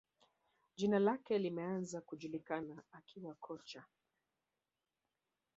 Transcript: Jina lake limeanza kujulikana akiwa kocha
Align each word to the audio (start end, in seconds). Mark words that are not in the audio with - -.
Jina 0.75 0.99
lake 0.99 1.37
limeanza 1.39 2.01
kujulikana 2.01 2.83
akiwa 2.91 3.33
kocha 3.35 3.83